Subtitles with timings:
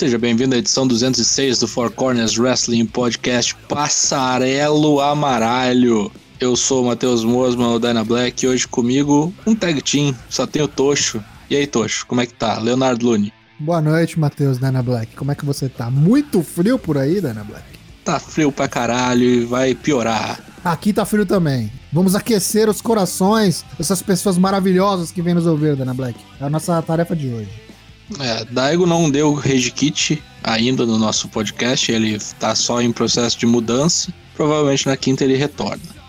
[0.00, 6.10] Seja bem-vindo à edição 206 do Four Corners Wrestling Podcast Passarelo Amaralho.
[6.40, 10.46] Eu sou o Matheus Mosman, o Dana Black, e hoje comigo um tag team, só
[10.46, 11.22] tem o Tocho.
[11.50, 12.58] E aí, Tocho, como é que tá?
[12.58, 13.30] Leonardo Lune.
[13.58, 15.14] Boa noite, Matheus Dana Black.
[15.14, 15.90] Como é que você tá?
[15.90, 17.66] Muito frio por aí, Dana Black?
[18.02, 20.40] Tá frio pra caralho e vai piorar.
[20.64, 21.70] Aqui tá frio também.
[21.92, 26.18] Vamos aquecer os corações dessas pessoas maravilhosas que vêm nos ouvir, Dana Black.
[26.40, 27.69] É a nossa tarefa de hoje.
[28.18, 33.38] É, Daigo não deu Rage Kit ainda no nosso podcast, ele tá só em processo
[33.38, 34.12] de mudança.
[34.34, 36.00] Provavelmente na quinta ele retorna.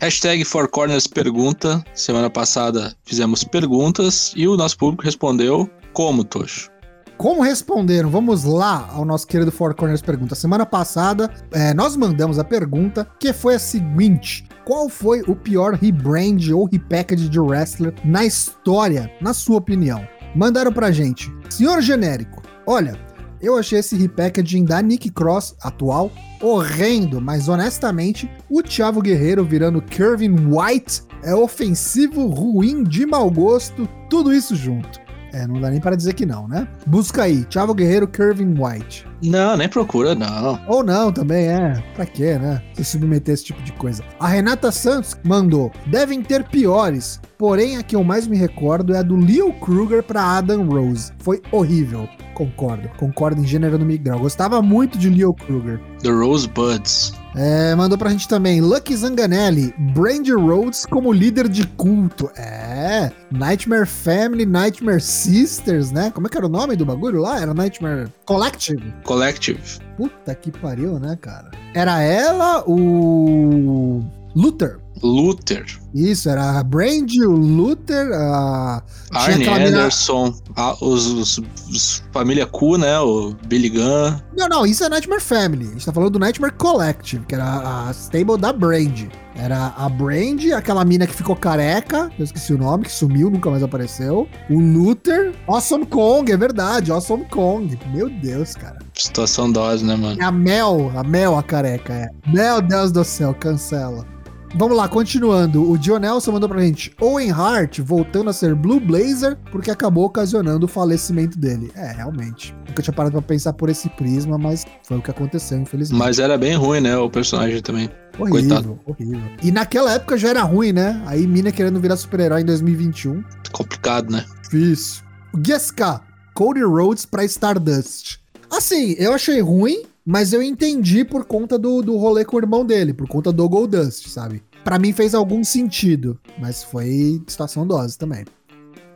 [0.00, 1.84] Hashtag Four Corners pergunta.
[1.92, 6.70] Semana passada fizemos perguntas e o nosso público respondeu como, Tocho?
[7.16, 8.10] Como responderam?
[8.10, 10.34] Vamos lá ao nosso querido Four Corners pergunta.
[10.34, 15.72] Semana passada, é, nós mandamos a pergunta que foi a seguinte: qual foi o pior
[15.74, 20.06] rebrand ou repackage de wrestler na história, na sua opinião?
[20.34, 21.34] Mandaram pra gente.
[21.48, 23.00] Senhor genérico, olha,
[23.40, 29.80] eu achei esse repackaging da Nick Cross atual horrendo, mas honestamente, o Thiago Guerreiro virando
[29.80, 35.05] Kevin White é ofensivo, ruim, de mau gosto, tudo isso junto.
[35.36, 36.66] É, não dá nem para dizer que não, né?
[36.86, 39.06] Busca aí, Thiago Guerreiro, Curvin White.
[39.22, 40.58] Não, nem procura, não.
[40.66, 41.84] Ou não, também é.
[41.94, 42.62] Pra quê, né?
[42.72, 44.02] Se submeter a esse tipo de coisa.
[44.18, 48.98] A Renata Santos mandou: devem ter piores, porém a que eu mais me recordo é
[48.98, 51.12] a do Leo Kruger pra Adam Rose.
[51.18, 52.08] Foi horrível.
[52.34, 54.18] Concordo, concordo em gênero no migral.
[54.18, 55.78] Gostava muito de Leo Kruger.
[56.02, 57.12] The Rosebuds.
[57.38, 62.30] É, mandou pra gente também Lucky Zanganelli, Brandy Rhodes como líder de culto.
[62.34, 66.10] É, Nightmare Family, Nightmare Sisters, né?
[66.10, 67.38] Como é que era o nome do bagulho lá?
[67.38, 68.94] Era Nightmare Collective.
[69.04, 69.60] Collective.
[69.98, 71.50] Puta que pariu, né, cara?
[71.74, 74.02] Era ela, o
[74.36, 74.78] Luther.
[75.02, 75.64] Luther.
[75.94, 78.82] Isso, era a Brandy, o Luther, a.
[79.10, 82.98] Arnie Anderson, a, os, os, os, Família Q, né?
[83.00, 84.20] O Billy Gunn.
[84.36, 85.68] Não, não, isso é Nightmare Family.
[85.68, 89.10] A gente tá falando do Nightmare Collective, que era a, a stable da Brandy.
[89.36, 93.50] Era a Brandy, aquela mina que ficou careca, eu esqueci o nome, que sumiu, nunca
[93.50, 94.28] mais apareceu.
[94.50, 97.78] O Luther, Awesome Kong, é verdade, Awesome Kong.
[97.94, 98.78] Meu Deus, cara.
[98.92, 100.20] Situação dose, né, mano?
[100.20, 102.08] É a Mel, a Mel a careca, é.
[102.26, 104.15] Meu Deus do céu, cancela.
[104.58, 105.70] Vamos lá, continuando.
[105.70, 110.04] O John Nelson mandou pra gente Owen Hart voltando a ser Blue Blazer porque acabou
[110.06, 111.70] ocasionando o falecimento dele.
[111.74, 112.56] É, realmente.
[112.66, 115.98] Nunca tinha parado pra pensar por esse prisma, mas foi o que aconteceu, infelizmente.
[115.98, 116.96] Mas era bem ruim, né?
[116.96, 117.90] O personagem também.
[118.18, 118.80] Horrível, Coitado.
[118.86, 119.20] horrível.
[119.42, 121.02] E naquela época já era ruim, né?
[121.04, 123.22] Aí Mina querendo virar super-herói em 2021.
[123.52, 124.24] Complicado, né?
[124.54, 125.04] Isso.
[125.36, 126.00] Guesca,
[126.32, 128.18] Cody Rhodes pra Stardust.
[128.50, 132.64] Assim, eu achei ruim, mas eu entendi por conta do, do rolê com o irmão
[132.64, 134.40] dele, por conta do Goldust, sabe?
[134.62, 138.24] Para mim fez algum sentido, mas foi situação dose também.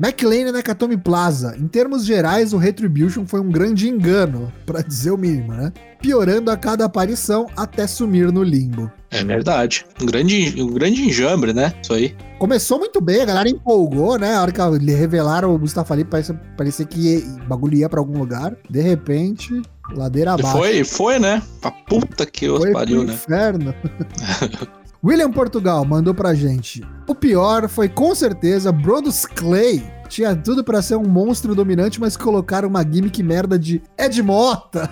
[0.03, 1.55] McLean Nakatomi Plaza.
[1.59, 5.73] Em termos gerais, o Retribution foi um grande engano, para dizer o mínimo, né?
[6.01, 8.91] Piorando a cada aparição até sumir no limbo.
[9.11, 9.85] É verdade.
[10.01, 11.75] Um grande, um grande enjambre, né?
[11.83, 12.17] Isso aí.
[12.39, 14.37] Começou muito bem, a galera empolgou, né?
[14.37, 18.19] A hora que revelaram o Mustafa Ali, parecia, parecia que o bagulho ia pra algum
[18.19, 18.57] lugar.
[18.71, 19.61] De repente,
[19.95, 20.57] ladeira abaixo.
[20.57, 21.43] Foi, foi, né?
[21.61, 23.15] Pra puta que os pariu, né?
[23.15, 23.75] inferno.
[25.03, 26.87] William Portugal mandou pra gente.
[27.09, 29.83] O pior foi com certeza Brodus Clay.
[30.11, 34.91] Tinha tudo para ser um monstro dominante, mas colocaram uma gimmick merda de Ed Mota.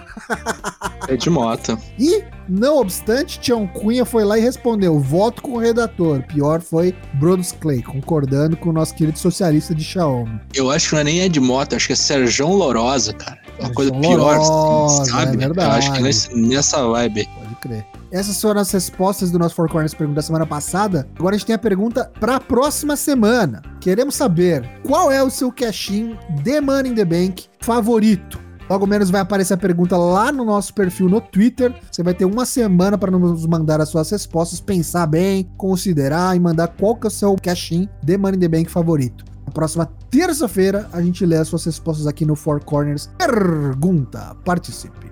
[1.09, 1.77] Ed Mota.
[1.99, 6.23] E, não obstante, Tião Cunha foi lá e respondeu: voto com o redator.
[6.23, 10.41] Pior foi Brodus Clay, concordando com o nosso querido socialista de Xiaomi.
[10.55, 13.39] Eu acho que não é nem Ed Mota, acho que é Serjão Lorosa, cara.
[13.61, 15.35] Uma coisa pior, assim, sabe?
[15.35, 15.69] É verdade.
[15.69, 17.29] Eu acho que nesse, nessa vibe.
[17.35, 17.87] Pode crer.
[18.11, 21.09] Essas foram as respostas do nosso Four Corners pergunta da semana passada.
[21.19, 23.63] Agora a gente tem a pergunta para a próxima semana.
[23.81, 28.49] Queremos saber qual é o seu cash-in de Money in the Bank favorito.
[28.69, 31.75] Logo menos vai aparecer a pergunta lá no nosso perfil no Twitter.
[31.91, 36.41] Você vai ter uma semana para nos mandar as suas respostas, pensar bem, considerar e
[36.41, 39.25] mandar qual que é o seu cash-in de Money in the Bank favorito.
[39.47, 43.09] Na próxima terça-feira a gente lê as suas respostas aqui no Four Corners.
[43.19, 45.09] Pergunta, participe.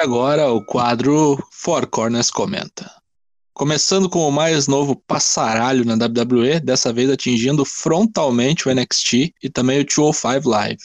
[0.00, 2.90] agora o quadro Four Corners Comenta.
[3.52, 9.50] Começando com o mais novo passaralho na WWE, dessa vez atingindo frontalmente o NXT e
[9.50, 10.82] também o 205 Live.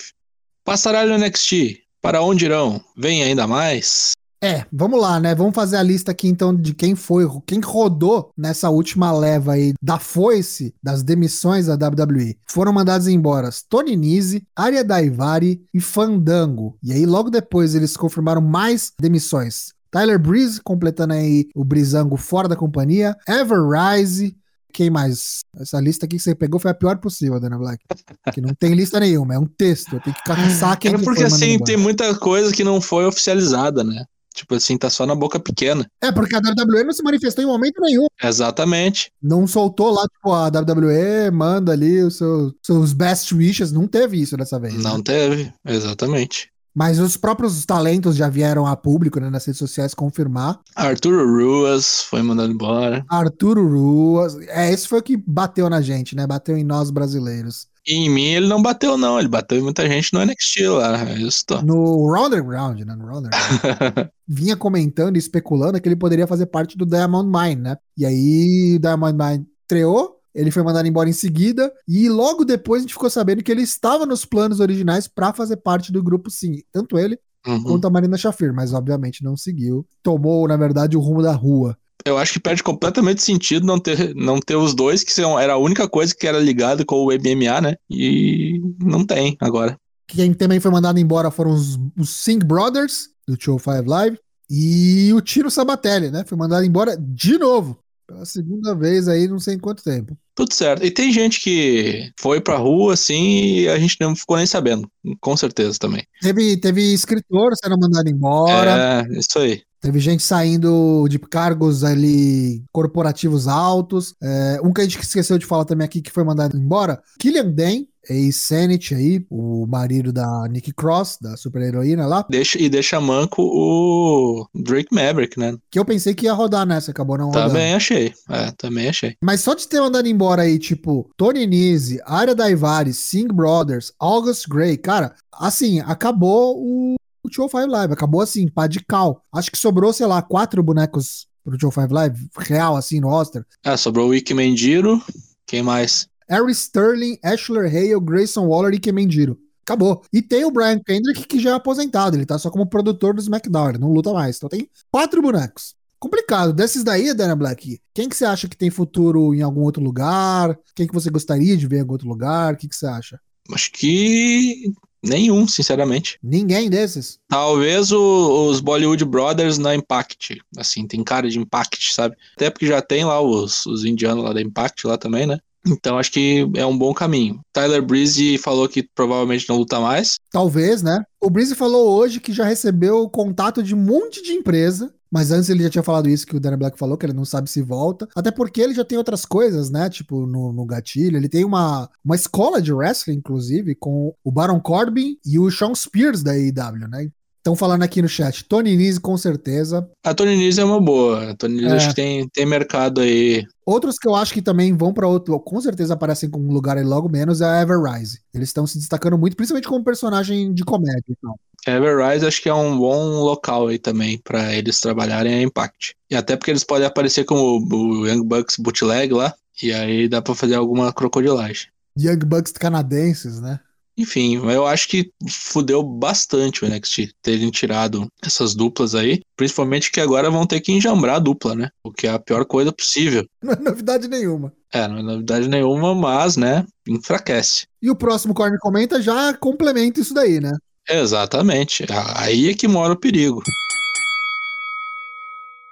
[0.66, 2.84] Passaralho NXT, para onde irão?
[2.98, 4.14] Vem ainda mais?
[4.44, 5.34] É, vamos lá, né?
[5.34, 9.74] Vamos fazer a lista aqui então de quem foi, quem rodou nessa última leva aí
[9.82, 12.38] da foice das demissões da WWE.
[12.46, 16.78] Foram mandados embora Tony Nese, Arya Daivari e Fandango.
[16.84, 19.72] E aí logo depois eles confirmaram mais demissões.
[19.90, 24.36] Tyler Breeze completando aí o Brizango fora da companhia, Ever Rise,
[24.74, 25.42] quem mais?
[25.56, 27.86] Essa lista aqui que você pegou foi a pior possível, Dana Black.
[28.34, 29.96] Que não tem lista nenhuma, é um texto.
[29.96, 33.06] Eu tenho que caçar quem É que porque assim, tem muita coisa que não foi
[33.06, 34.04] oficializada, né?
[34.34, 35.86] Tipo assim, tá só na boca pequena.
[36.02, 38.08] É, porque a WWE não se manifestou em momento nenhum.
[38.22, 39.12] Exatamente.
[39.22, 43.72] Não soltou lá, tipo, a WWE manda ali os seus, seus best wishes.
[43.72, 44.76] Não teve isso dessa vez.
[44.76, 45.04] Não né?
[45.06, 46.53] teve, exatamente.
[46.74, 50.60] Mas os próprios talentos já vieram a público, né, nas redes sociais confirmar.
[50.76, 53.06] Arturo Ruas foi mandado embora.
[53.08, 54.36] Arturo Ruas.
[54.48, 56.26] É, esse foi o que bateu na gente, né?
[56.26, 57.68] Bateu em nós brasileiros.
[57.86, 59.20] E em mim ele não bateu, não.
[59.20, 60.98] Ele bateu em muita gente no NXT lá.
[60.98, 61.16] É
[61.46, 61.62] tô.
[61.62, 62.96] No Raw Underground, né?
[62.96, 64.08] No Raw Underground.
[64.28, 67.78] vinha comentando e especulando que ele poderia fazer parte do Diamond Mine, né?
[67.98, 72.82] E aí o Diamond Mine estreou, ele foi mandado embora em seguida, e logo depois
[72.82, 76.30] a gente ficou sabendo que ele estava nos planos originais para fazer parte do grupo,
[76.30, 76.62] sim.
[76.72, 77.64] Tanto ele Uhum.
[77.64, 79.86] quanto a Marina Shafir, mas obviamente não seguiu.
[80.02, 81.78] Tomou, na verdade, o rumo da rua.
[82.06, 85.54] Eu acho que perde completamente sentido não ter, não ter os dois, que são, era
[85.54, 87.76] a única coisa que era ligada com o MMA, né?
[87.90, 89.78] E não tem agora.
[90.08, 94.20] Quem também foi mandado embora foram os, os Singh Brothers, do Show 5 Live,
[94.50, 96.24] e o Tiro Sabatelli, né?
[96.26, 97.80] Foi mandado embora de novo.
[98.14, 100.16] Pela segunda vez aí, não sei em quanto tempo.
[100.36, 100.86] Tudo certo.
[100.86, 104.88] E tem gente que foi pra rua, assim, e a gente não ficou nem sabendo.
[105.20, 106.06] Com certeza também.
[106.22, 109.06] Teve, teve escritor sendo mandado embora.
[109.10, 109.64] É, isso aí.
[109.82, 114.14] Teve gente saindo de cargos ali corporativos altos.
[114.22, 117.52] É, um que a gente esqueceu de falar também aqui que foi mandado embora, Killian
[117.52, 123.42] Dane, ex-Senate aí, o marido da Nikki Cross, da super-heroína lá, Deixa, e deixa manco
[123.42, 125.56] o Drake Maverick, né?
[125.70, 127.50] que eu pensei que ia rodar nessa, acabou não rodando.
[127.50, 128.14] Também achei.
[128.30, 129.16] É, também achei.
[129.22, 134.48] Mas só de ter mandado embora aí, tipo, Tony Nese, Arya Daivari, Singh Brothers, August
[134.48, 139.24] Gray, cara, assim, acabou o, o Show 5 Live, acabou assim, pá de cal.
[139.32, 143.46] Acho que sobrou, sei lá, quatro bonecos pro Show 5 Live, real, assim, no roster.
[143.64, 145.02] Ah, sobrou o Ike Mendiro.
[145.46, 146.08] Quem mais?
[146.30, 149.38] Harry Sterling, Ashler Hale, Grayson Waller e Kemendiro.
[149.66, 150.04] Acabou.
[150.12, 152.18] E tem o Brian Kendrick, que já é aposentado.
[152.18, 154.36] Ele tá só como produtor do SmackDown, ele não luta mais.
[154.38, 155.74] Então tem quatro bonecos.
[156.00, 156.52] Complicado.
[156.52, 160.60] Desses daí, Dana Black, quem que você acha que tem futuro em algum outro lugar?
[160.76, 162.54] Quem que você gostaria de ver em algum outro lugar?
[162.54, 163.18] O que, que você acha?
[163.54, 166.20] Acho que nenhum, sinceramente.
[166.22, 167.20] Ninguém desses?
[167.30, 170.42] Talvez o- os Bollywood Brothers na Impact.
[170.58, 172.18] Assim, tem cara de Impact, sabe?
[172.36, 175.40] Até porque já tem lá os, os indianos lá da Impact lá também, né?
[175.66, 177.40] Então acho que é um bom caminho.
[177.52, 180.20] Tyler Breeze falou que provavelmente não luta mais.
[180.32, 181.04] Talvez, né?
[181.22, 184.94] O Breeze falou hoje que já recebeu contato de um monte de empresa.
[185.14, 187.24] Mas antes ele já tinha falado isso que o Dana Black falou, que ele não
[187.24, 188.10] sabe se volta.
[188.16, 189.88] Até porque ele já tem outras coisas, né?
[189.88, 191.16] Tipo, no, no gatilho.
[191.16, 195.76] Ele tem uma, uma escola de wrestling, inclusive, com o Baron Corbin e o Sean
[195.76, 197.12] Spears da AEW, né?
[197.44, 198.46] Estão falando aqui no chat.
[198.46, 199.86] Tony Nese, com certeza.
[200.02, 201.32] A Tony Nese é uma boa.
[201.32, 201.76] A Tony Nese É.
[201.76, 203.46] acho que tem, tem mercado aí.
[203.66, 206.78] Outros que eu acho que também vão pra outro, com certeza aparecem com um lugar
[206.78, 208.22] aí logo menos, é a Everrise.
[208.34, 211.04] Eles estão se destacando muito, principalmente como personagem de comédia.
[211.10, 211.36] Então.
[211.68, 215.96] Everrise acho que é um bom local aí também pra eles trabalharem a Impact.
[216.10, 219.34] E até porque eles podem aparecer como o, o Young Bucks bootleg lá.
[219.62, 221.68] E aí dá pra fazer alguma crocodilagem.
[222.00, 223.60] Young Bucks canadenses, né?
[223.98, 229.22] Enfim, eu acho que fudeu bastante o NXT terem tirado essas duplas aí.
[229.36, 231.70] Principalmente que agora vão ter que enjambrar a dupla, né?
[231.84, 233.26] O que é a pior coisa possível.
[233.42, 234.52] Não é novidade nenhuma.
[234.72, 237.68] É, não é novidade nenhuma, mas, né, enfraquece.
[237.82, 240.52] E o próximo Corner Comenta já complementa isso daí, né?
[240.90, 241.86] Exatamente.
[242.16, 243.42] Aí é que mora o perigo.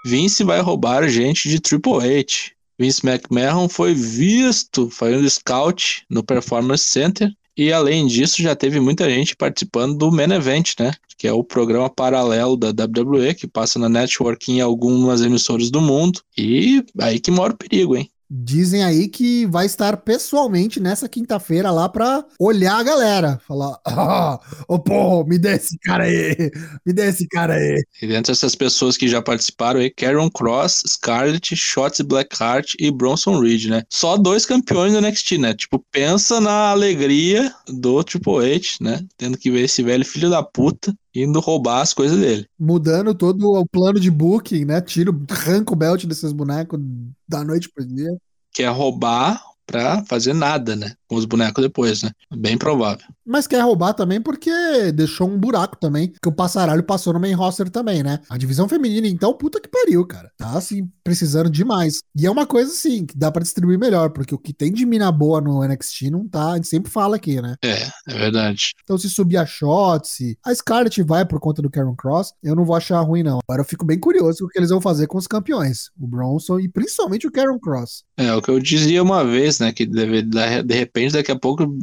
[0.05, 2.51] Vince vai roubar gente de Triple H.
[2.79, 7.31] Vince McMahon foi visto fazendo scout no Performance Center.
[7.57, 10.93] E além disso, já teve muita gente participando do Main Event, né?
[11.17, 15.81] Que é o programa paralelo da WWE, que passa na network em algumas emissoras do
[15.81, 16.21] mundo.
[16.37, 18.09] E aí que mora o perigo, hein?
[18.33, 23.41] Dizem aí que vai estar pessoalmente nessa quinta-feira lá pra olhar a galera.
[23.45, 26.49] Falar, ah, ô pô, me dê esse cara aí,
[26.85, 27.83] me dê esse cara aí.
[28.01, 33.37] E dentre essas pessoas que já participaram aí, Karen Cross, Scarlett, Shotzi Blackheart e Bronson
[33.37, 33.83] Reed, né?
[33.89, 35.53] Só dois campeões do NXT, né?
[35.53, 39.05] Tipo, pensa na alegria do Triple H, né?
[39.17, 42.47] Tendo que ver esse velho filho da puta indo roubar as coisas dele.
[42.57, 44.81] Mudando todo o plano de booking, né?
[44.81, 46.79] Tira, arranca o belt desses bonecos
[47.27, 48.09] da noite pro dia.
[48.53, 49.41] Quer roubar
[49.71, 50.93] pra fazer nada, né?
[51.07, 52.11] Com os bonecos depois, né?
[52.35, 53.05] Bem provável.
[53.25, 57.33] Mas quer roubar também porque deixou um buraco também, que o Passaralho passou no main
[57.33, 58.19] roster também, né?
[58.29, 60.29] A divisão feminina, então, puta que pariu, cara.
[60.37, 61.99] Tá, assim, precisando demais.
[62.15, 64.85] E é uma coisa, assim, que dá pra distribuir melhor, porque o que tem de
[64.85, 67.55] mina boa no NXT não tá, a gente sempre fala aqui, né?
[67.63, 68.73] É, é verdade.
[68.83, 72.65] Então, se subir a Shotzi, a Scarlett vai por conta do Karen Cross, eu não
[72.65, 73.39] vou achar ruim, não.
[73.47, 76.59] Agora eu fico bem curioso o que eles vão fazer com os campeões, o Bronson
[76.59, 78.03] e principalmente o Karen Cross.
[78.17, 79.71] É, o que eu dizia uma vez, né?
[79.71, 81.77] Que deve, de repente, daqui a pouco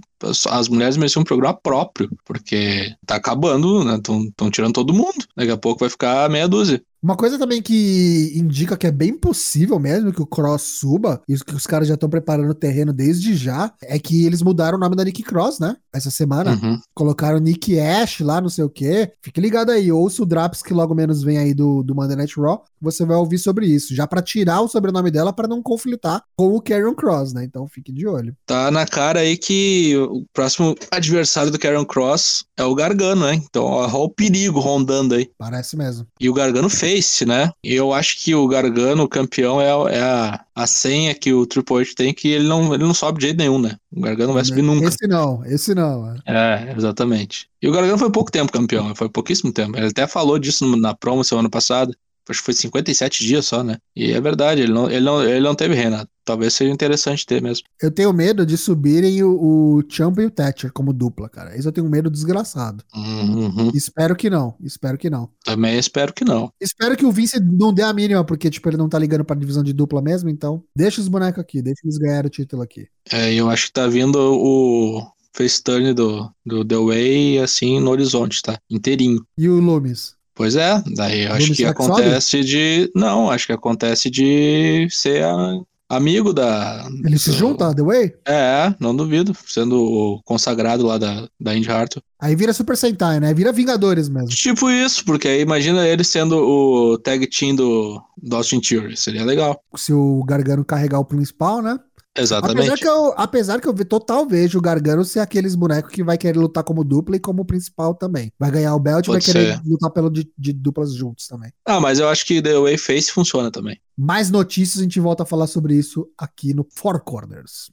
[0.50, 3.94] as mulheres mereciam um programa próprio, porque tá acabando, né?
[3.97, 5.25] Estão tirando todo mundo.
[5.37, 6.82] Daqui a pouco vai ficar meia dúzia.
[7.02, 11.37] Uma coisa também que indica que é bem possível mesmo que o Cross suba, e
[11.37, 14.81] que os caras já estão preparando o terreno desde já, é que eles mudaram o
[14.81, 15.76] nome da Nick Cross, né?
[15.93, 16.52] Essa semana.
[16.52, 16.78] Uhum.
[16.95, 19.12] Colocaram Nick Ash lá, não sei o quê.
[19.23, 22.38] Fique ligado aí, ouça o Draps que logo menos vem aí do, do Monday Night
[22.38, 23.95] Raw, você vai ouvir sobre isso.
[23.95, 27.45] Já para tirar o sobrenome dela para não conflitar com o Karen Cross, né?
[27.45, 28.37] Então fique de olho.
[28.47, 33.35] Tá na cara aí que o próximo adversário do Karen Cross é o Gargano, né?
[33.35, 35.31] Então, olha o perigo rondando aí.
[35.38, 36.07] Parece mesmo.
[36.21, 37.50] E o Gargano face, né?
[37.62, 41.83] Eu acho que o Gargano, o campeão, é, é a, a senha que o Triple
[41.83, 43.76] H tem que ele não, ele não sobe de jeito nenhum, né?
[43.92, 44.88] O Gargano não vai subir nunca.
[44.88, 46.14] Esse não, esse não.
[46.26, 47.49] É, exatamente.
[47.61, 49.76] E o Gargano foi pouco tempo campeão, foi pouquíssimo tempo.
[49.76, 51.92] Ele até falou disso na promo semana passada
[52.30, 53.78] acho que foi 57 dias só, né?
[53.97, 56.09] E é verdade, ele não, ele não, ele não teve rena.
[56.28, 57.66] Talvez seja interessante ter mesmo.
[57.80, 61.56] Eu tenho medo de subirem o, o Champ e o Thatcher como dupla, cara.
[61.56, 62.85] Isso eu tenho medo desgraçado.
[62.94, 63.70] Uhum.
[63.73, 64.54] Espero que não.
[64.62, 65.30] Espero que não.
[65.42, 66.52] Também espero que não.
[66.61, 69.35] Espero que o Vince não dê a mínima, porque, tipo, ele não tá ligando pra
[69.35, 72.88] divisão de dupla mesmo, então deixa os bonecos aqui, deixa eles ganhar o título aqui.
[73.11, 77.90] É, eu acho que tá vindo o face turn do, do The Way, assim, no
[77.90, 78.61] horizonte, tá?
[78.68, 79.25] Inteirinho.
[79.38, 80.14] E o Loomis?
[80.35, 82.90] Pois é, daí eu acho que acontece de.
[82.94, 85.58] Não, acho que acontece de ser a...
[85.88, 86.87] amigo da.
[87.04, 88.14] Ele se junta, The Way?
[88.26, 92.02] É, não duvido, sendo o consagrado lá da, da Indy Hartwell.
[92.21, 93.33] Aí vira Super Sentai, né?
[93.33, 94.28] Vira Vingadores mesmo.
[94.28, 99.25] Tipo isso, porque aí imagina ele sendo o tag team do, do Austin Theory, seria
[99.25, 99.61] legal.
[99.76, 101.78] Se o Gargano carregar o principal, né?
[102.19, 102.69] Exatamente.
[102.69, 106.19] Apesar que, eu, apesar que eu total vejo o Gargano ser aqueles bonecos que vai
[106.19, 108.33] querer lutar como dupla e como principal também.
[108.39, 109.63] Vai ganhar o belt e vai querer ser.
[109.65, 111.53] lutar pelo de, de, duplas juntos também.
[111.65, 113.81] Ah, mas eu acho que The Way Face funciona também.
[113.97, 117.71] Mais notícias, a gente volta a falar sobre isso aqui no Four Corners.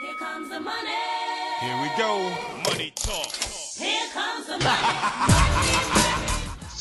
[0.00, 0.98] Here comes the money.
[1.60, 2.70] Here we go.
[2.70, 3.32] Money talk.
[3.76, 5.98] Here comes the money.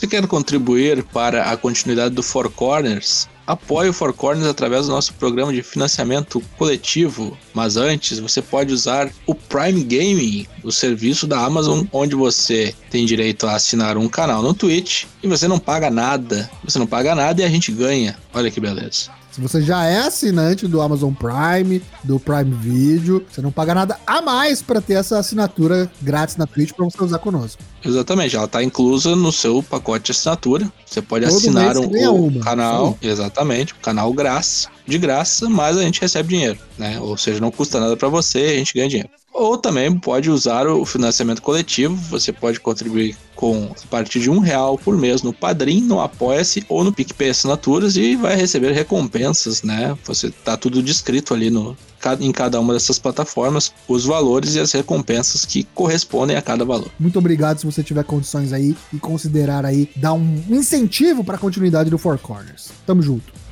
[0.10, 5.14] Quer contribuir para a continuidade do Four Corners, apoie o Four Corners através do nosso
[5.16, 7.38] programa de financiamento coletivo.
[7.54, 13.06] Mas antes, você pode usar o Prime Gaming, o serviço da Amazon, onde você tem
[13.06, 16.50] direito a assinar um canal no Twitch e você não paga nada.
[16.64, 18.18] Você não paga nada e a gente ganha.
[18.34, 19.10] Olha que beleza.
[19.38, 24.00] Se você já é assinante do Amazon Prime, do Prime Video, você não paga nada
[24.08, 27.62] a mais para ter essa assinatura grátis na Twitch para você usar conosco.
[27.86, 30.68] Exatamente, ela está inclusa no seu pacote de assinatura.
[30.84, 33.08] Você pode Todo assinar o canal, Sim.
[33.08, 37.00] exatamente, o canal graça, de graça, mas a gente recebe dinheiro, né?
[37.00, 39.10] Ou seja, não custa nada para você, a gente ganha dinheiro.
[39.38, 41.96] Ou também pode usar o financiamento coletivo.
[42.10, 46.66] Você pode contribuir com a partir de um real por mês no Padrim, no Apoia-se
[46.68, 49.96] ou no PicPay Assinaturas e vai receber recompensas, né?
[50.06, 51.78] Você tá tudo descrito ali no,
[52.20, 56.90] em cada uma dessas plataformas os valores e as recompensas que correspondem a cada valor.
[57.00, 61.40] Muito obrigado se você tiver condições aí e considerar aí dar um incentivo para a
[61.40, 62.72] continuidade do Four Corners.
[62.88, 63.47] Tamo junto.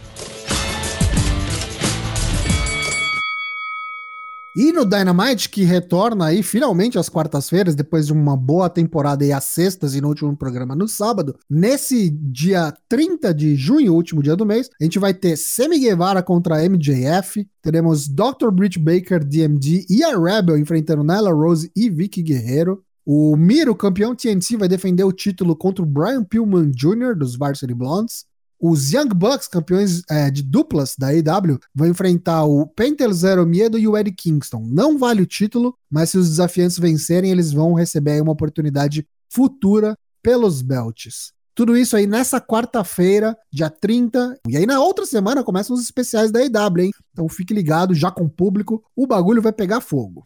[4.55, 9.33] E no Dynamite, que retorna aí finalmente às quartas-feiras, depois de uma boa temporada e
[9.33, 14.33] às sextas e no último programa no sábado, nesse dia 30 de junho, último dia
[14.33, 18.49] do mês, a gente vai ter Semi Guevara contra MJF, teremos Dr.
[18.49, 22.81] Britt Baker, DMD e a Rebel enfrentando Nyla Rose e Vicky Guerreiro.
[23.05, 27.13] O Miro, campeão TNC, vai defender o título contra o Brian Pillman Jr.
[27.13, 28.25] dos Varsity Blondes.
[28.67, 33.77] Os Young Bucks, campeões é, de duplas da AEW, vão enfrentar o Pentel Zero Miedo
[33.77, 34.67] e o Eddie Kingston.
[34.67, 39.95] Não vale o título, mas se os desafiantes vencerem, eles vão receber uma oportunidade futura
[40.19, 41.31] pelos belts.
[41.53, 44.39] Tudo isso aí nessa quarta-feira, dia 30.
[44.49, 46.91] E aí na outra semana começam os especiais da AEW, hein?
[47.13, 50.23] Então fique ligado, já com o público, o bagulho vai pegar fogo.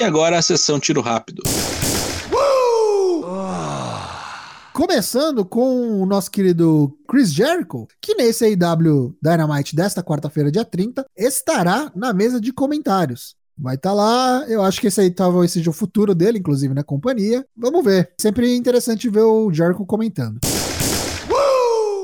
[0.00, 1.42] E agora a sessão tiro rápido.
[4.78, 11.04] Começando com o nosso querido Chris Jericho, que nesse AEW Dynamite desta quarta-feira, dia 30,
[11.16, 13.34] estará na mesa de comentários.
[13.58, 16.72] Vai estar tá lá, eu acho que esse aí talvez seja o futuro dele, inclusive
[16.72, 17.44] na companhia.
[17.56, 18.12] Vamos ver.
[18.20, 20.38] Sempre interessante ver o Jericho comentando.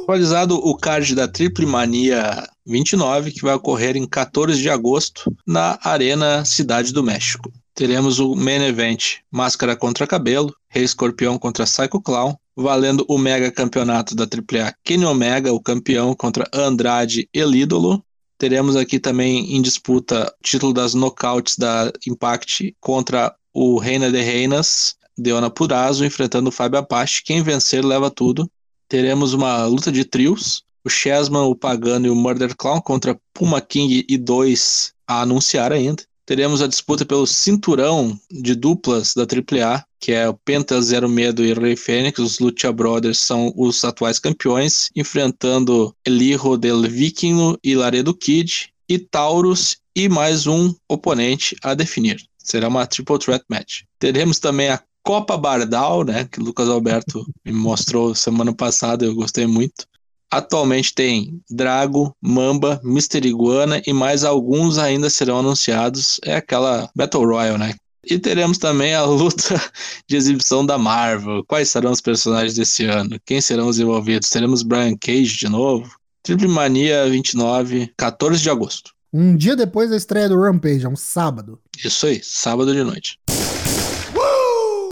[0.03, 5.79] Atualizado o card da Triple Mania 29, que vai ocorrer em 14 de agosto na
[5.81, 7.53] Arena Cidade do México.
[7.75, 13.51] Teremos o main event Máscara contra Cabelo, Rei Escorpião contra Psycho Clown, valendo o mega
[13.51, 18.05] campeonato da AAA Kenny Omega, o campeão contra Andrade Elídolo.
[18.39, 24.21] Teremos aqui também em disputa o título das knockouts da Impact contra o Reina de
[24.21, 27.25] Reinas, Deona Purazo, enfrentando o Fábio Apache.
[27.25, 28.49] Quem vencer leva tudo.
[28.89, 33.61] Teremos uma luta de trios, o Chessman, o Pagano e o Murder Clown contra Puma
[33.61, 36.05] King e dois a anunciar ainda.
[36.27, 41.45] Teremos a disputa pelo cinturão de duplas da AAA, que é o Penta Zero Medo
[41.45, 42.19] e Rei Fênix.
[42.19, 48.99] Os Lucha Brothers são os atuais campeões, enfrentando Elijo del Vikingo e Laredo Kid, e
[48.99, 52.23] Taurus e mais um oponente a definir.
[52.39, 53.83] Será uma triple threat match.
[53.99, 59.15] Teremos também a Copa Bardal, né, que o Lucas Alberto me mostrou semana passada, eu
[59.15, 59.87] gostei muito.
[60.31, 66.21] Atualmente tem Drago, Mamba, Mister Iguana e mais alguns ainda serão anunciados.
[66.25, 67.75] É aquela Battle Royale, né?
[68.07, 69.61] E teremos também a luta
[70.07, 71.45] de exibição da Marvel.
[71.47, 73.19] Quais serão os personagens desse ano?
[73.25, 74.29] Quem serão os envolvidos?
[74.29, 75.91] Teremos Brian Cage de novo?
[76.23, 78.93] Triple Mania 29, 14 de agosto.
[79.13, 81.61] Um dia depois da estreia do Rampage, é um sábado.
[81.85, 83.17] Isso aí, sábado de noite.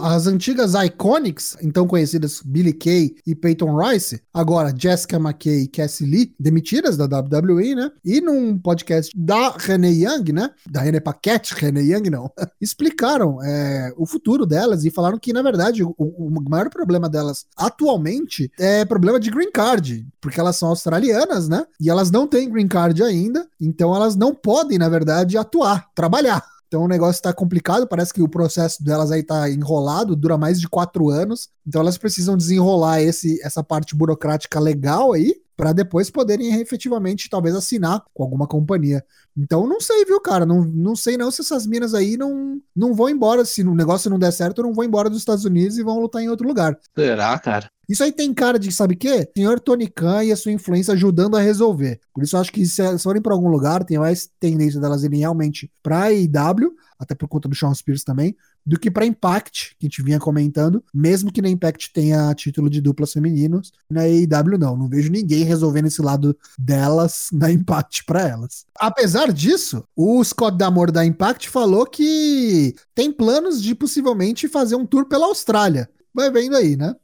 [0.04, 6.04] As antigas Iconics, então conhecidas Billy Kay e Peyton Rice, agora Jessica McKay e Cassie
[6.04, 7.88] Lee, demitidas da WWE, né?
[8.04, 10.50] E num podcast da Renee Young, né?
[10.68, 12.28] Da René Paquette, Renee Young não,
[12.60, 17.46] explicaram é, o futuro delas e falaram que, na verdade, o, o maior problema delas
[17.56, 21.64] atualmente é problema de green card, porque elas são australianas, né?
[21.80, 26.51] E elas não têm green card ainda, então elas não podem, na verdade, atuar, trabalhar.
[26.72, 30.58] Então o negócio está complicado, parece que o processo delas aí está enrolado, dura mais
[30.58, 31.50] de quatro anos.
[31.66, 37.54] Então elas precisam desenrolar esse, essa parte burocrática legal aí para depois poderem efetivamente talvez
[37.54, 39.04] assinar com alguma companhia.
[39.36, 40.46] Então não sei, viu, cara?
[40.46, 43.44] Não, não sei não se essas minas aí não, não vão embora.
[43.44, 46.22] Se o negócio não der certo, não vão embora dos Estados Unidos e vão lutar
[46.22, 46.78] em outro lugar.
[46.96, 47.70] Será, cara?
[47.92, 49.28] Isso aí tem cara de, sabe o quê?
[49.36, 52.00] Senhor Tony Khan e a sua influência ajudando a resolver.
[52.14, 55.20] Por isso eu acho que se forem para algum lugar, tem mais tendência delas irem
[55.20, 59.84] realmente pra AEW, até por conta do Sean Spears também, do que para Impact, que
[59.84, 64.56] a gente vinha comentando, mesmo que na Impact tenha título de duplas femininos, na AEW
[64.58, 68.64] não, não vejo ninguém resolvendo esse lado delas na Impact para elas.
[68.80, 74.86] Apesar disso, o Scott Damore da Impact falou que tem planos de possivelmente fazer um
[74.86, 75.90] tour pela Austrália.
[76.14, 76.96] Vai vendo aí, né?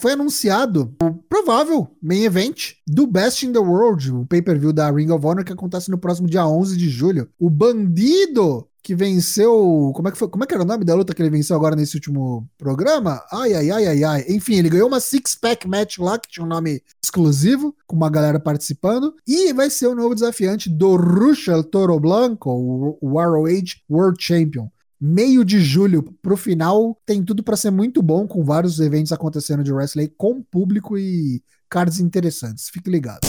[0.00, 5.10] Foi anunciado o provável main event do Best in the World, o pay-per-view da Ring
[5.10, 7.28] of Honor que acontece no próximo dia 11 de julho.
[7.38, 9.92] O bandido que venceu.
[9.94, 10.28] Como é que foi?
[10.28, 13.22] Como é que era o nome da luta que ele venceu agora nesse último programa?
[13.30, 14.24] Ai, ai, ai, ai, ai.
[14.28, 18.40] Enfim, ele ganhou uma six-pack match lá, que tinha um nome exclusivo, com uma galera
[18.40, 19.14] participando.
[19.26, 24.68] E vai ser o novo desafiante do Rushel Toro Blanco, o ROH World Champion
[25.00, 29.64] meio de julho pro final tem tudo para ser muito bom, com vários eventos acontecendo
[29.64, 32.68] de wrestling com público e cards interessantes.
[32.68, 33.20] Fique ligado.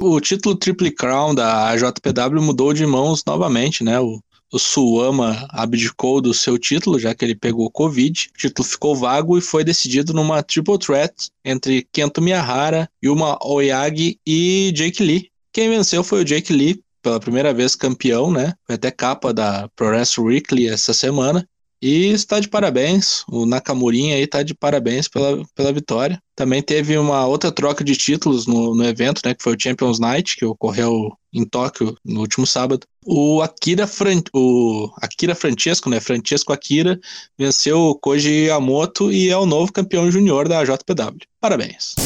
[0.00, 3.98] O título Triple Crown da JPW mudou de mãos novamente, né?
[3.98, 4.20] O,
[4.52, 8.28] o Suama abdicou do seu título, já que ele pegou Covid.
[8.34, 14.18] O título ficou vago e foi decidido numa triple threat entre Kento Miyahara, Yuma Oyagi
[14.26, 15.30] e Jake Lee.
[15.52, 18.54] Quem venceu foi o Jake Lee pela primeira vez campeão, né?
[18.66, 21.46] Foi até capa da Pro Wrestling Weekly essa semana.
[21.82, 26.18] E está de parabéns, o Nakamurinha aí está de parabéns pela, pela vitória.
[26.34, 30.00] Também teve uma outra troca de títulos no, no evento, né, que foi o Champions
[30.00, 32.86] Night, que ocorreu em Tóquio no último sábado.
[33.04, 36.98] O Akira, Fran, o Akira Francesco, né, Francesco Akira,
[37.38, 41.18] venceu o Koji Yamoto e é o novo campeão júnior da JPW.
[41.38, 41.96] Parabéns.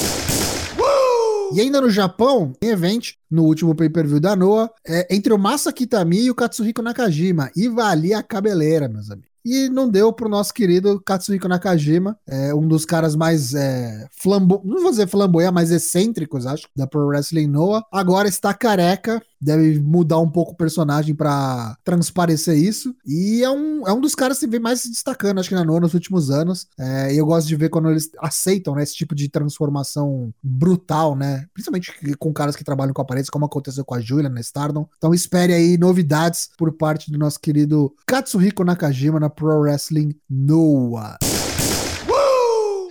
[1.52, 5.72] E ainda no Japão, tem evento no último pay-per-view da Noah, é, entre o Masa
[5.72, 7.50] Kitami e o Katsuhiko Nakajima.
[7.56, 9.28] E valia a cabeleira, meus amigos.
[9.44, 14.60] E não deu pro nosso querido Katsuhiko Nakajima, é, um dos caras mais é, flambo...
[14.62, 17.82] não vou dizer flamboyant, mais excêntricos, acho, da Pro Wrestling Noah.
[17.90, 22.94] Agora está careca, deve mudar um pouco o personagem para transparecer isso.
[23.06, 25.64] E é um, é um dos caras que vem mais se destacando, acho que na
[25.64, 26.66] Noah nos últimos anos.
[26.78, 31.16] É, e eu gosto de ver quando eles aceitam né, esse tipo de transformação brutal,
[31.16, 31.46] né?
[31.52, 34.86] Principalmente com caras que trabalham com aparelhos, como aconteceu com a Julia na Stardom.
[34.96, 41.18] Então espere aí novidades por parte do nosso querido Katsuhiko Nakajima na Pro Wrestling Noah.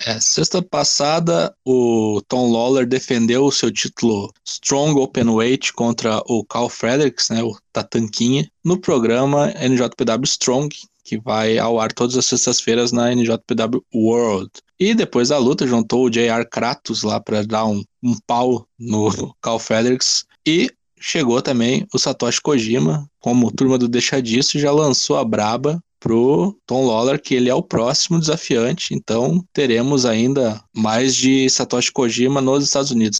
[0.07, 6.69] É, sexta passada, o Tom Lawler defendeu o seu título Strong Openweight contra o Carl
[6.69, 12.93] Fredericks, né, o Tatanquinha, no programa NJPW Strong, que vai ao ar todas as sextas-feiras
[12.93, 14.49] na NJPW World.
[14.79, 16.45] E depois da luta, juntou o J.R.
[16.45, 19.09] Kratos lá para dar um, um pau no
[19.43, 20.23] Cal Fredericks.
[20.47, 25.83] E chegou também o Satoshi Kojima, como turma do Deixa Disso, já lançou a braba
[25.99, 28.93] pro Tom Lawler, que ele é o próximo desafiante.
[28.93, 33.19] Então teremos ainda mais de Satoshi Kojima nos Estados Unidos.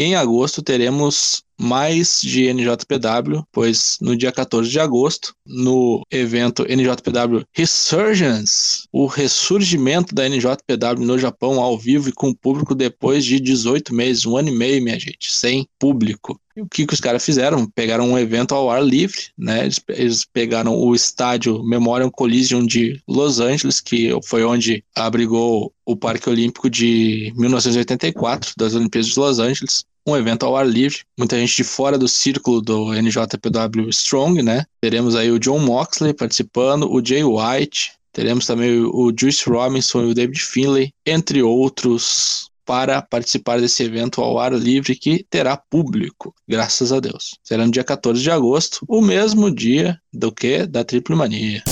[0.00, 7.42] Em agosto teremos mais de NJPW, pois no dia 14 de agosto, no evento NJPW
[7.52, 13.92] Resurgence, o ressurgimento da NJPW no Japão ao vivo e com público depois de 18
[13.92, 16.40] meses, um ano e meio, minha gente, sem público.
[16.60, 17.66] O que, que os caras fizeram?
[17.66, 19.64] Pegaram um evento ao ar livre, né?
[19.64, 25.96] Eles, eles pegaram o estádio Memorial Coliseum de Los Angeles, que foi onde abrigou o
[25.96, 31.36] Parque Olímpico de 1984, das Olimpíadas de Los Angeles um evento ao ar livre, muita
[31.36, 34.64] gente de fora do círculo do NJPW Strong, né?
[34.80, 40.10] Teremos aí o John Moxley participando, o Jay White, teremos também o Juice Robinson e
[40.10, 46.34] o David Finlay, entre outros, para participar desse evento ao ar livre que terá público,
[46.46, 47.38] graças a Deus.
[47.42, 51.64] Será no dia 14 de agosto, o mesmo dia do que da Triple Mania.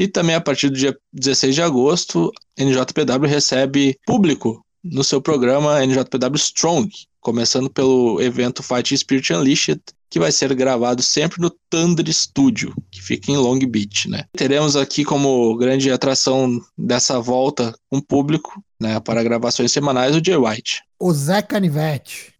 [0.00, 5.86] E também a partir do dia 16 de agosto, NJPW recebe público no seu programa
[5.86, 12.10] NJPW Strong, começando pelo evento Fight Spirit Unleashed, que vai ser gravado sempre no Thunder
[12.12, 14.24] Studio, que fica em Long Beach, né?
[14.36, 20.36] Teremos aqui como grande atração dessa volta com público, né, para gravações semanais, o Jay
[20.36, 20.82] White.
[20.98, 22.34] O Zé Canivete.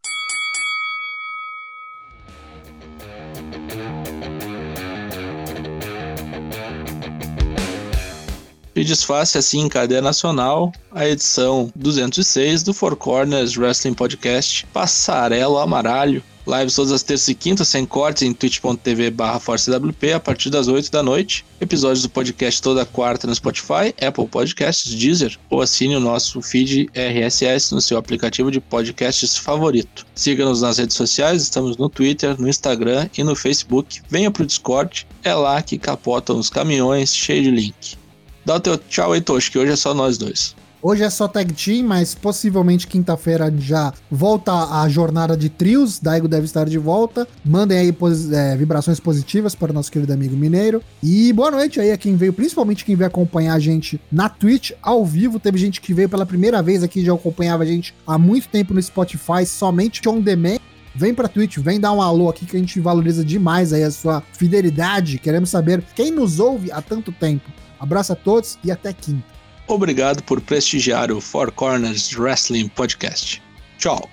[8.80, 15.58] e desface assim em cadeia nacional a edição 206 do Four Corners Wrestling Podcast Passarelo
[15.58, 16.22] Amaralho.
[16.48, 20.66] Lives todas as terças e quintas, sem cortes, em twitch.tv barra ForceWP, a partir das
[20.66, 21.44] 8 da noite.
[21.60, 26.88] Episódios do podcast toda quarta no Spotify, Apple Podcasts, Deezer, ou assine o nosso feed
[26.94, 30.06] RSS no seu aplicativo de podcasts favorito.
[30.14, 34.00] Siga-nos nas redes sociais, estamos no Twitter, no Instagram e no Facebook.
[34.08, 37.98] Venha pro Discord, é lá que capotam os caminhões, cheio de link.
[38.46, 40.56] Dá o teu tchau aí, Tosh, que hoje é só nós dois.
[40.80, 45.98] Hoje é só tag team, mas possivelmente quinta-feira já volta a jornada de trios.
[45.98, 47.26] Daigo deve estar de volta.
[47.44, 47.96] Mandem aí
[48.32, 50.80] é, vibrações positivas para o nosso querido amigo Mineiro.
[51.02, 54.70] E boa noite aí a quem veio, principalmente quem veio acompanhar a gente na Twitch
[54.80, 55.40] ao vivo.
[55.40, 58.72] Teve gente que veio pela primeira vez aqui, já acompanhava a gente há muito tempo
[58.72, 60.58] no Spotify, somente on demand
[60.94, 63.90] vem pra Twitch, vem dar um alô aqui que a gente valoriza demais aí a
[63.90, 65.18] sua fidelidade.
[65.18, 67.50] Queremos saber quem nos ouve há tanto tempo.
[67.78, 69.37] Abraço a todos e até quinta.
[69.68, 73.42] Obrigado por prestigiar o Four Corners Wrestling Podcast.
[73.78, 74.08] Tchau.